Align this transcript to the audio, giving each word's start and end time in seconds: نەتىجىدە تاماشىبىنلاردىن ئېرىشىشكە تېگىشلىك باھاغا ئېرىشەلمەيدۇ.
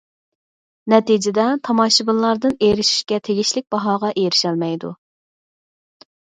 نەتىجىدە 0.93 1.45
تاماشىبىنلاردىن 1.69 2.57
ئېرىشىشكە 2.69 3.21
تېگىشلىك 3.29 3.69
باھاغا 3.77 4.13
ئېرىشەلمەيدۇ. 4.25 4.95